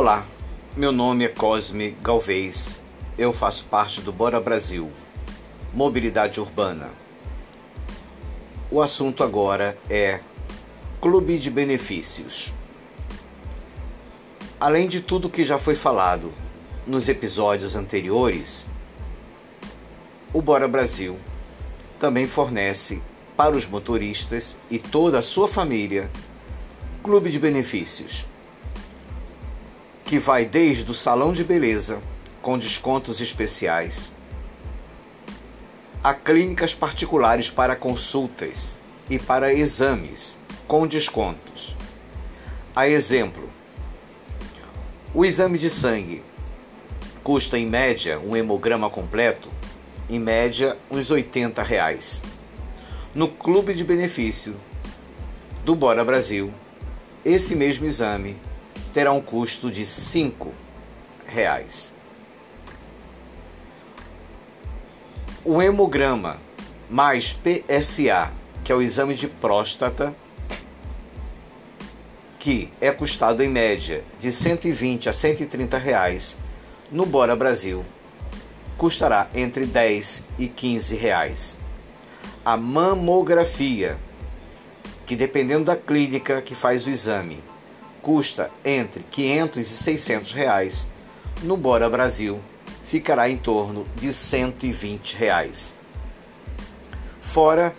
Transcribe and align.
Olá, 0.00 0.24
meu 0.76 0.92
nome 0.92 1.24
é 1.24 1.28
Cosme 1.28 1.90
Galvez. 2.00 2.80
Eu 3.18 3.32
faço 3.32 3.64
parte 3.64 4.00
do 4.00 4.12
Bora 4.12 4.40
Brasil, 4.40 4.92
Mobilidade 5.74 6.40
Urbana. 6.40 6.90
O 8.70 8.80
assunto 8.80 9.24
agora 9.24 9.76
é 9.90 10.20
Clube 11.00 11.36
de 11.36 11.50
Benefícios. 11.50 12.54
Além 14.60 14.86
de 14.86 15.00
tudo 15.00 15.28
que 15.28 15.42
já 15.42 15.58
foi 15.58 15.74
falado 15.74 16.32
nos 16.86 17.08
episódios 17.08 17.74
anteriores, 17.74 18.68
o 20.32 20.40
Bora 20.40 20.68
Brasil 20.68 21.18
também 21.98 22.28
fornece 22.28 23.02
para 23.36 23.56
os 23.56 23.66
motoristas 23.66 24.56
e 24.70 24.78
toda 24.78 25.18
a 25.18 25.22
sua 25.22 25.48
família 25.48 26.08
clube 27.02 27.32
de 27.32 27.40
benefícios 27.40 28.28
que 30.08 30.18
vai 30.18 30.46
desde 30.46 30.90
o 30.90 30.94
salão 30.94 31.34
de 31.34 31.44
beleza 31.44 32.00
com 32.40 32.56
descontos 32.56 33.20
especiais 33.20 34.10
a 36.02 36.14
clínicas 36.14 36.74
particulares 36.74 37.50
para 37.50 37.76
consultas 37.76 38.78
e 39.10 39.18
para 39.18 39.52
exames 39.52 40.38
com 40.66 40.86
descontos. 40.86 41.76
A 42.74 42.88
exemplo, 42.88 43.50
o 45.12 45.26
exame 45.26 45.58
de 45.58 45.68
sangue 45.68 46.22
custa 47.22 47.58
em 47.58 47.66
média 47.66 48.18
um 48.18 48.34
hemograma 48.34 48.88
completo, 48.88 49.50
em 50.08 50.18
média 50.18 50.74
uns 50.90 51.10
80 51.10 51.62
reais 51.62 52.22
no 53.14 53.28
clube 53.28 53.74
de 53.74 53.84
benefício 53.84 54.56
do 55.66 55.74
Bora 55.74 56.02
Brasil, 56.02 56.50
esse 57.26 57.54
mesmo 57.54 57.84
exame 57.84 58.38
terá 58.98 59.12
um 59.12 59.20
custo 59.20 59.70
de 59.70 59.86
cinco 59.86 60.52
reais. 61.24 61.94
O 65.44 65.62
hemograma 65.62 66.40
mais 66.90 67.32
PSA, 67.32 68.32
que 68.64 68.72
é 68.72 68.74
o 68.74 68.82
exame 68.82 69.14
de 69.14 69.28
próstata, 69.28 70.12
que 72.40 72.72
é 72.80 72.90
custado 72.90 73.40
em 73.40 73.48
média 73.48 74.02
de 74.18 74.32
120 74.32 75.08
a 75.08 75.12
130 75.12 75.78
reais, 75.78 76.36
no 76.90 77.06
Bora 77.06 77.36
Brasil 77.36 77.84
custará 78.76 79.28
entre 79.32 79.64
10 79.64 80.24
e 80.40 80.48
15 80.48 80.96
reais 80.96 81.56
a 82.44 82.56
mamografia, 82.56 83.96
que 85.06 85.14
dependendo 85.14 85.66
da 85.66 85.76
clínica 85.76 86.42
que 86.42 86.56
faz 86.56 86.84
o 86.84 86.90
exame, 86.90 87.40
custa 88.08 88.50
entre 88.64 89.04
500 89.10 89.58
e 89.58 89.64
600 89.70 90.32
reais, 90.32 90.88
no 91.42 91.58
Bora 91.58 91.90
Brasil 91.90 92.40
ficará 92.84 93.28
em 93.28 93.36
torno 93.36 93.86
de 93.96 94.14
120 94.14 95.14
reais. 95.14 95.74
Fora 97.20 97.76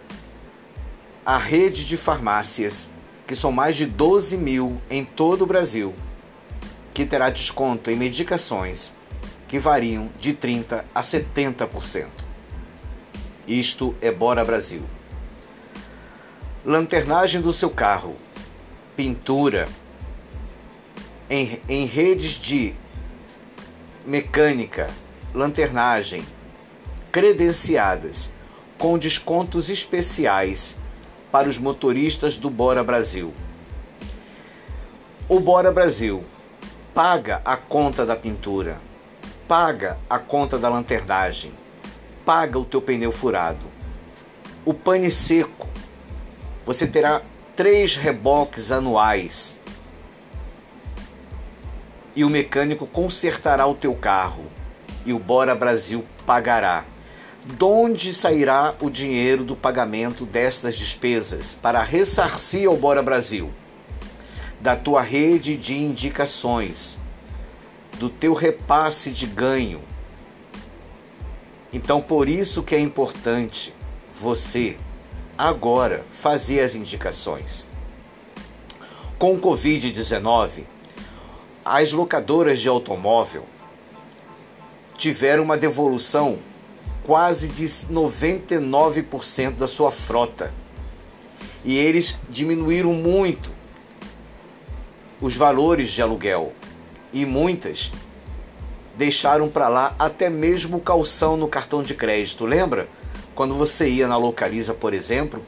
a 1.25 1.35
rede 1.35 1.83
de 1.83 1.97
farmácias, 1.97 2.91
que 3.25 3.35
são 3.35 3.51
mais 3.51 3.75
de 3.75 3.87
12 3.87 4.37
mil 4.37 4.79
em 4.87 5.03
todo 5.03 5.41
o 5.41 5.47
Brasil, 5.47 5.95
que 6.93 7.07
terá 7.07 7.31
desconto 7.31 7.89
em 7.89 7.95
medicações 7.95 8.93
que 9.47 9.57
variam 9.57 10.11
de 10.19 10.35
30% 10.35 10.83
a 10.93 11.01
70%. 11.01 12.05
Isto 13.47 13.95
é 13.99 14.11
Bora 14.11 14.45
Brasil. 14.45 14.83
Lanternagem 16.63 17.41
do 17.41 17.51
seu 17.51 17.71
carro, 17.71 18.15
pintura, 18.95 19.67
em, 21.29 21.61
em 21.67 21.85
redes 21.85 22.31
de 22.33 22.73
mecânica, 24.05 24.89
lanternagem, 25.33 26.25
credenciadas, 27.11 28.31
com 28.77 28.97
descontos 28.97 29.69
especiais 29.69 30.77
para 31.31 31.49
os 31.49 31.57
motoristas 31.57 32.37
do 32.37 32.49
Bora 32.49 32.83
Brasil. 32.83 33.33
O 35.27 35.39
Bora 35.39 35.71
Brasil 35.71 36.23
paga 36.93 37.41
a 37.45 37.55
conta 37.55 38.05
da 38.05 38.15
pintura, 38.15 38.79
paga 39.47 39.97
a 40.09 40.17
conta 40.17 40.57
da 40.57 40.69
lanternagem 40.69 41.51
paga 42.29 42.59
o 42.59 42.63
teu 42.63 42.79
pneu 42.79 43.11
furado. 43.11 43.65
O 44.63 44.71
pane 44.71 45.09
seco, 45.09 45.67
você 46.63 46.85
terá 46.85 47.23
três 47.55 47.95
reboques 47.95 48.71
anuais 48.71 49.58
e 52.15 52.23
o 52.23 52.29
mecânico 52.29 52.87
consertará 52.87 53.65
o 53.65 53.75
teu 53.75 53.93
carro 53.95 54.45
e 55.05 55.13
o 55.13 55.19
Bora 55.19 55.55
Brasil 55.55 56.03
pagará. 56.25 56.85
De 57.45 57.63
onde 57.63 58.13
sairá 58.13 58.75
o 58.81 58.89
dinheiro 58.89 59.43
do 59.43 59.55
pagamento 59.55 60.25
destas 60.25 60.75
despesas 60.75 61.53
para 61.53 61.81
ressarcir 61.81 62.67
ao 62.67 62.77
Bora 62.77 63.01
Brasil? 63.01 63.51
Da 64.59 64.75
tua 64.75 65.01
rede 65.01 65.55
de 65.55 65.73
indicações, 65.73 66.99
do 67.97 68.09
teu 68.09 68.33
repasse 68.33 69.11
de 69.11 69.25
ganho, 69.25 69.81
então, 71.71 72.01
por 72.01 72.27
isso 72.27 72.63
que 72.63 72.73
é 72.73 72.79
importante 72.79 73.73
você 74.19 74.75
agora 75.37 76.03
fazer 76.11 76.61
as 76.61 76.73
indicações. 76.73 77.67
Com 79.19 79.35
o 79.35 79.39
Covid-19, 79.39 80.63
as 81.63 81.91
locadoras 81.91 82.59
de 82.59 82.69
automóvel 82.69 83.45
tiveram 84.97 85.43
uma 85.43 85.57
devolução 85.57 86.39
quase 87.03 87.47
de 87.47 87.65
99% 87.65 89.55
da 89.55 89.67
sua 89.67 89.91
frota. 89.91 90.53
E 91.63 91.77
eles 91.77 92.17
diminuíram 92.29 92.93
muito 92.93 93.53
os 95.21 95.35
valores 95.35 95.89
de 95.89 96.01
aluguel. 96.01 96.53
E 97.11 97.25
muitas 97.25 97.91
deixaram 98.95 99.49
para 99.49 99.67
lá 99.67 99.95
até 99.97 100.29
mesmo 100.29 100.79
calção 100.79 101.35
no 101.35 101.47
cartão 101.47 101.81
de 101.81 101.93
crédito. 101.93 102.45
Lembra? 102.45 102.87
Quando 103.33 103.55
você 103.55 103.89
ia 103.89 104.07
na 104.07 104.17
Localiza, 104.17 104.73
por 104.73 104.93
exemplo, 104.93 105.41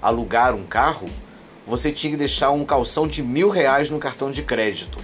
alugar 0.00 0.54
um 0.54 0.66
carro, 0.66 1.08
você 1.66 1.90
tinha 1.90 2.10
que 2.10 2.16
deixar 2.16 2.50
um 2.50 2.64
calção 2.64 3.08
de 3.08 3.22
mil 3.22 3.48
reais 3.48 3.88
no 3.88 3.98
cartão 3.98 4.30
de 4.30 4.42
crédito 4.42 4.98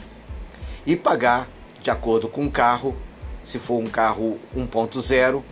e 0.86 0.94
pagar 0.94 1.48
de 1.80 1.90
acordo 1.90 2.28
com 2.28 2.46
o 2.46 2.50
carro. 2.50 2.96
Se 3.42 3.58
for 3.58 3.80
um 3.80 3.86
carro 3.86 4.38
1.0 4.56 5.42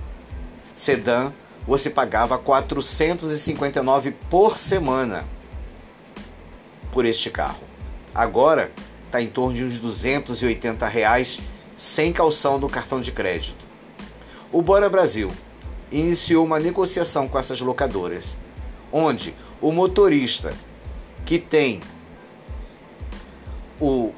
sedã, 0.73 1.33
você 1.67 1.91
pagava 1.91 2.39
459 2.39 4.13
por 4.31 4.57
semana 4.57 5.25
por 6.93 7.05
este 7.05 7.31
carro. 7.31 7.65
Agora 8.15 8.71
está 9.07 9.21
em 9.21 9.29
torno 9.29 9.55
de 9.57 9.65
uns 9.65 9.79
280 9.79 10.87
reais 10.87 11.41
sem 11.77 12.13
calção 12.13 12.59
do 12.59 12.69
cartão 12.69 13.01
de 13.01 13.11
crédito. 13.11 13.65
O 14.53 14.63
Bora 14.63 14.89
Brasil 14.89 15.33
iniciou 15.91 16.45
uma 16.45 16.61
negociação 16.61 17.27
com 17.27 17.39
essas 17.39 17.61
locadoras, 17.61 18.37
onde 18.93 19.35
o 19.61 19.73
motorista 19.73 20.53
que 21.25 21.39
tem 21.39 21.81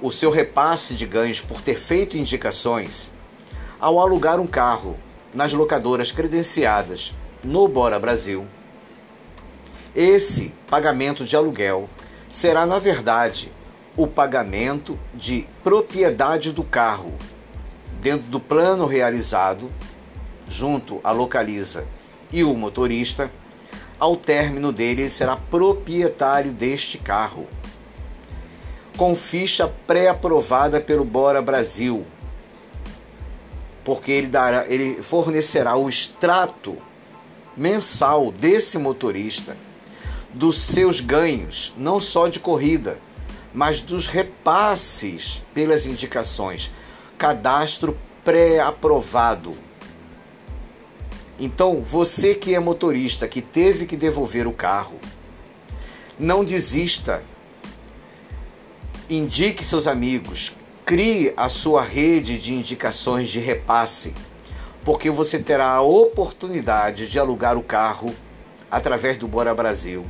o 0.00 0.10
seu 0.10 0.30
repasse 0.30 0.94
de 0.94 1.06
ganhos 1.06 1.40
por 1.40 1.60
ter 1.60 1.76
feito 1.76 2.16
indicações, 2.16 3.12
ao 3.80 4.00
alugar 4.00 4.40
um 4.40 4.46
carro 4.46 4.96
nas 5.32 5.52
locadoras 5.52 6.12
credenciadas 6.12 7.14
no 7.42 7.68
Bora 7.68 7.98
Brasil, 7.98 8.46
esse 9.94 10.52
pagamento 10.68 11.24
de 11.24 11.34
aluguel 11.34 11.88
será, 12.30 12.66
na 12.66 12.78
verdade, 12.78 13.50
o 13.96 14.06
pagamento 14.06 14.98
de 15.14 15.48
propriedade 15.64 16.52
do 16.52 16.62
carro 16.62 17.14
dentro 18.00 18.26
do 18.28 18.38
plano 18.38 18.86
realizado, 18.86 19.72
junto 20.46 21.00
à 21.02 21.12
localiza 21.12 21.86
e 22.30 22.44
o 22.44 22.52
motorista, 22.54 23.30
ao 23.98 24.16
término 24.16 24.70
dele 24.70 25.02
ele 25.02 25.10
será 25.10 25.36
proprietário 25.36 26.52
deste 26.52 26.98
carro. 26.98 27.46
Com 28.96 29.14
ficha 29.14 29.72
pré-aprovada 29.86 30.80
pelo 30.80 31.04
Bora 31.04 31.42
Brasil, 31.42 32.06
porque 33.84 34.10
ele, 34.10 34.26
dará, 34.26 34.66
ele 34.68 35.02
fornecerá 35.02 35.76
o 35.76 35.88
extrato 35.88 36.76
mensal 37.56 38.30
desse 38.32 38.78
motorista 38.78 39.56
dos 40.32 40.58
seus 40.58 41.00
ganhos, 41.00 41.72
não 41.76 41.98
só 41.98 42.28
de 42.28 42.38
corrida, 42.38 42.98
mas 43.54 43.80
dos 43.80 44.06
repasses 44.06 45.42
pelas 45.54 45.86
indicações 45.86 46.70
cadastro 47.16 47.96
pré-aprovado. 48.22 49.56
Então, 51.38 51.80
você 51.80 52.34
que 52.34 52.54
é 52.54 52.60
motorista, 52.60 53.28
que 53.28 53.40
teve 53.40 53.86
que 53.86 53.96
devolver 53.96 54.46
o 54.46 54.52
carro, 54.52 54.98
não 56.18 56.44
desista. 56.44 57.22
Indique 59.08 59.64
seus 59.64 59.86
amigos, 59.86 60.52
Crie 60.84 61.32
a 61.36 61.48
sua 61.48 61.82
rede 61.82 62.38
de 62.38 62.54
indicações 62.54 63.28
de 63.28 63.40
repasse, 63.40 64.14
porque 64.84 65.10
você 65.10 65.38
terá 65.38 65.72
a 65.72 65.82
oportunidade 65.82 67.08
de 67.08 67.18
alugar 67.18 67.56
o 67.56 67.62
carro 67.62 68.14
através 68.70 69.16
do 69.16 69.26
Bora 69.26 69.52
Brasil 69.52 70.06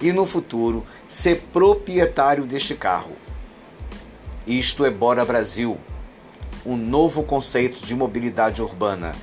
e 0.00 0.12
no 0.12 0.26
futuro 0.26 0.84
ser 1.06 1.42
proprietário 1.52 2.46
deste 2.46 2.74
carro. 2.74 3.12
Isto 4.44 4.84
é 4.84 4.90
Bora 4.90 5.24
Brasil, 5.24 5.78
um 6.66 6.76
novo 6.76 7.22
conceito 7.22 7.86
de 7.86 7.94
mobilidade 7.94 8.60
urbana. 8.60 9.14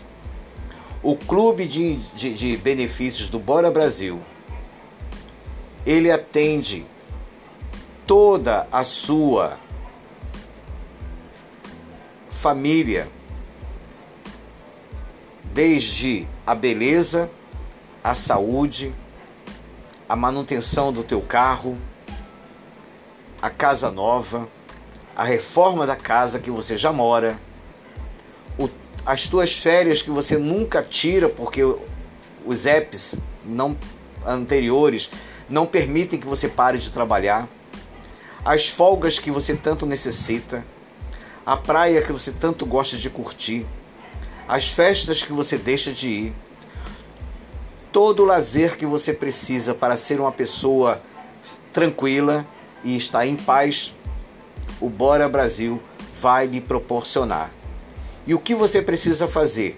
O 1.04 1.18
clube 1.18 1.68
de, 1.68 1.98
de, 2.16 2.34
de 2.34 2.56
benefícios 2.56 3.28
do 3.28 3.38
Bora 3.38 3.70
Brasil, 3.70 4.22
ele 5.86 6.10
atende 6.10 6.86
toda 8.06 8.68
a 8.72 8.84
sua 8.84 9.58
família, 12.30 13.08
desde 15.46 16.28
a 16.46 16.54
beleza, 16.54 17.30
a 18.04 18.14
saúde, 18.14 18.94
a 20.08 20.16
manutenção 20.16 20.94
do 20.94 21.04
teu 21.04 21.22
carro, 21.22 21.78
a 23.42 23.50
casa 23.50 23.90
nova, 23.90 24.48
a 25.16 25.24
reforma 25.24 25.88
da 25.88 25.96
casa 25.96 26.40
que 26.40 26.52
você 26.52 26.78
já 26.78 26.92
mora, 26.92 27.40
o, 28.60 28.70
as 29.06 29.28
tuas 29.28 29.54
férias 29.54 30.02
que 30.02 30.12
você 30.12 30.38
nunca 30.38 30.84
tira 30.84 31.28
porque 31.28 31.62
os 32.46 32.66
apps 32.66 33.18
não 33.44 33.76
anteriores 34.26 35.10
não 35.50 35.66
permitem 35.66 36.20
que 36.20 36.28
você 36.28 36.48
pare 36.48 36.78
de 36.78 36.92
trabalhar, 36.92 37.48
as 38.46 38.68
folgas 38.68 39.18
que 39.18 39.32
você 39.32 39.56
tanto 39.56 39.88
necessita, 39.88 40.64
a 41.44 41.58
praia 41.58 42.04
que 42.04 42.12
você 42.12 42.32
tanto 42.32 42.64
gosta 42.64 42.96
de 42.96 43.10
curtir, 43.10 43.66
as 44.48 44.70
festas 44.70 45.24
que 45.24 45.34
você 45.34 45.58
deixa 45.58 45.92
de 45.92 46.08
ir, 46.08 46.36
todo 47.92 48.22
o 48.22 48.26
lazer 48.26 48.78
que 48.78 48.86
você 48.86 49.12
precisa 49.12 49.74
para 49.74 49.98
ser 49.98 50.20
uma 50.20 50.32
pessoa 50.32 51.02
tranquila 51.74 52.46
e 52.84 52.96
estar 52.96 53.26
em 53.26 53.36
paz, 53.36 53.96
o 54.80 54.90
Bora 54.90 55.28
Brasil 55.28 55.82
vai 56.22 56.46
lhe 56.46 56.62
proporcionar. 56.62 57.50
E 58.28 58.36
o 58.36 58.40
que 58.40 58.54
você 58.54 58.80
precisa 58.80 59.28
fazer? 59.28 59.76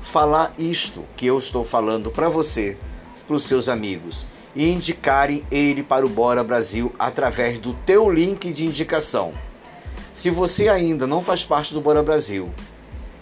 Falar 0.00 0.54
isto 0.56 1.04
que 1.14 1.26
eu 1.26 1.38
estou 1.38 1.62
falando 1.62 2.10
para 2.10 2.30
você, 2.30 2.78
para 3.26 3.36
os 3.36 3.44
seus 3.44 3.68
amigos 3.68 4.26
e 4.54 4.70
indicarem 4.70 5.44
ele 5.50 5.82
para 5.82 6.04
o 6.04 6.08
Bora 6.08 6.42
Brasil 6.42 6.94
através 6.98 7.58
do 7.58 7.72
teu 7.72 8.10
link 8.10 8.52
de 8.52 8.66
indicação. 8.66 9.32
Se 10.12 10.30
você 10.30 10.68
ainda 10.68 11.06
não 11.06 11.22
faz 11.22 11.44
parte 11.44 11.72
do 11.72 11.80
Bora 11.80 12.02
Brasil, 12.02 12.52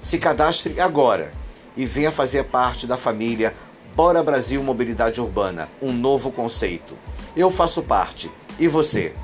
se 0.01 0.19
cadastre 0.19 0.81
agora 0.81 1.33
e 1.77 1.85
venha 1.85 2.11
fazer 2.11 2.45
parte 2.45 2.87
da 2.87 2.97
família 2.97 3.55
Bora 3.95 4.23
Brasil 4.23 4.63
Mobilidade 4.63 5.21
Urbana, 5.21 5.69
um 5.81 5.93
novo 5.93 6.31
conceito. 6.31 6.97
Eu 7.37 7.51
faço 7.51 7.83
parte. 7.83 8.31
E 8.59 8.69
você? 8.69 9.15